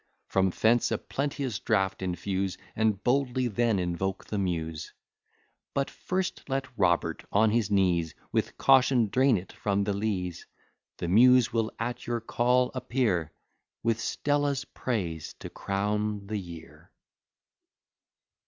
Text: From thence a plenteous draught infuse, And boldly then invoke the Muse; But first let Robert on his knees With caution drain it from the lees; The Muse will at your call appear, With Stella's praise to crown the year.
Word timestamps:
From 0.29 0.49
thence 0.49 0.89
a 0.89 0.97
plenteous 0.97 1.59
draught 1.59 2.01
infuse, 2.01 2.57
And 2.75 3.03
boldly 3.03 3.47
then 3.47 3.77
invoke 3.77 4.25
the 4.25 4.39
Muse; 4.39 4.93
But 5.75 5.91
first 5.91 6.49
let 6.49 6.65
Robert 6.75 7.23
on 7.31 7.51
his 7.51 7.69
knees 7.69 8.15
With 8.31 8.57
caution 8.57 9.09
drain 9.09 9.37
it 9.37 9.51
from 9.53 9.83
the 9.83 9.93
lees; 9.93 10.47
The 10.97 11.07
Muse 11.07 11.53
will 11.53 11.71
at 11.77 12.07
your 12.07 12.19
call 12.19 12.71
appear, 12.73 13.31
With 13.83 13.99
Stella's 13.99 14.65
praise 14.65 15.33
to 15.37 15.51
crown 15.51 16.25
the 16.25 16.37
year. 16.39 16.91